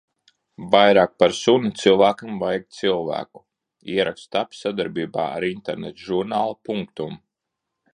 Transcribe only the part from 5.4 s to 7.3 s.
interneta žurnālu Punctum